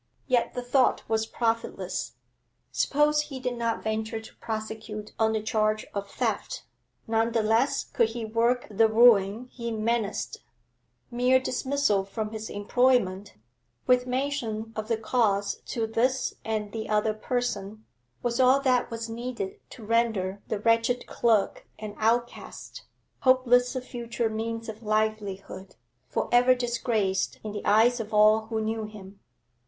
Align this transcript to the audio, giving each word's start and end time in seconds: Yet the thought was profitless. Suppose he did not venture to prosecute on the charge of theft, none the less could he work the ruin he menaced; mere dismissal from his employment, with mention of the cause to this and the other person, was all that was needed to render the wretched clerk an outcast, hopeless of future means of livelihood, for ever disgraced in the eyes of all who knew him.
Yet 0.25 0.55
the 0.55 0.63
thought 0.63 1.07
was 1.07 1.27
profitless. 1.27 2.13
Suppose 2.71 3.21
he 3.21 3.39
did 3.39 3.53
not 3.55 3.83
venture 3.83 4.19
to 4.19 4.35
prosecute 4.37 5.11
on 5.19 5.33
the 5.33 5.43
charge 5.43 5.85
of 5.93 6.09
theft, 6.09 6.65
none 7.05 7.33
the 7.33 7.43
less 7.43 7.83
could 7.83 8.09
he 8.09 8.25
work 8.25 8.65
the 8.71 8.87
ruin 8.87 9.45
he 9.51 9.69
menaced; 9.69 10.39
mere 11.11 11.39
dismissal 11.39 12.03
from 12.03 12.31
his 12.31 12.49
employment, 12.49 13.35
with 13.85 14.07
mention 14.07 14.73
of 14.75 14.87
the 14.87 14.97
cause 14.97 15.57
to 15.67 15.85
this 15.85 16.33
and 16.43 16.71
the 16.71 16.89
other 16.89 17.13
person, 17.13 17.85
was 18.23 18.39
all 18.39 18.59
that 18.61 18.89
was 18.89 19.07
needed 19.07 19.59
to 19.69 19.85
render 19.85 20.41
the 20.47 20.57
wretched 20.59 21.05
clerk 21.05 21.67
an 21.77 21.93
outcast, 21.99 22.85
hopeless 23.19 23.75
of 23.75 23.85
future 23.85 24.31
means 24.31 24.67
of 24.67 24.81
livelihood, 24.81 25.75
for 26.07 26.27
ever 26.31 26.55
disgraced 26.55 27.39
in 27.43 27.51
the 27.51 27.63
eyes 27.65 27.99
of 27.99 28.11
all 28.15 28.47
who 28.47 28.59
knew 28.59 28.85
him. 28.85 29.19